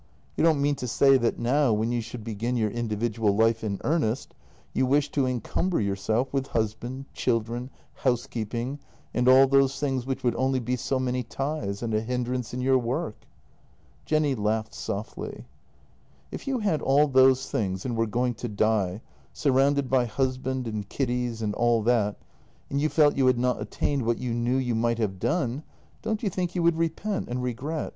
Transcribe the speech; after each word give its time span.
You 0.35 0.43
don't 0.43 0.59
mean 0.59 0.73
to 0.77 0.87
say 0.87 1.17
that 1.17 1.37
now, 1.37 1.71
when 1.73 1.91
you 1.91 2.01
should 2.01 2.23
begin 2.23 2.57
your 2.57 2.71
in 2.71 2.87
dividual 2.87 3.35
life 3.37 3.63
in 3.63 3.79
earnest, 3.83 4.33
you 4.73 4.87
wish 4.87 5.11
to 5.11 5.27
encumber 5.27 5.79
yourself 5.79 6.31
wnth 6.31 6.47
husband, 6.47 7.05
children, 7.13 7.69
housekeeping, 7.97 8.79
and 9.13 9.27
all 9.27 9.45
those 9.45 9.79
things 9.79 10.07
which 10.07 10.23
would 10.23 10.33
only 10.37 10.59
be 10.59 10.75
so 10.75 10.97
many 10.97 11.21
ties 11.21 11.83
and 11.83 11.93
a 11.93 12.01
hindrance 12.01 12.51
in 12.51 12.61
your 12.61 12.79
work?" 12.79 13.27
Jenny 14.07 14.33
laughed 14.33 14.73
softly." 14.73 15.45
If 16.31 16.47
you 16.47 16.57
had 16.57 16.81
all 16.81 17.07
those 17.07 17.51
things 17.51 17.85
and 17.85 17.95
were 17.95 18.07
going 18.07 18.33
to 18.41 18.47
die, 18.47 19.01
sur 19.33 19.51
rounded 19.51 19.87
by 19.87 20.05
husband 20.05 20.65
and 20.67 20.89
kiddies 20.89 21.43
and 21.43 21.53
all 21.53 21.83
that, 21.83 22.17
and 22.71 22.81
you 22.81 22.89
felt 22.89 23.17
you 23.17 23.27
had 23.27 23.37
not 23.37 23.61
attained 23.61 24.01
what 24.07 24.17
you 24.17 24.33
knew 24.33 24.57
you 24.57 24.73
might 24.73 24.97
have 24.97 25.19
done, 25.19 25.61
don't 26.01 26.23
you 26.23 26.29
think 26.31 26.55
you 26.55 26.63
would 26.63 26.77
repent 26.79 27.29
and 27.29 27.43
regret? 27.43 27.89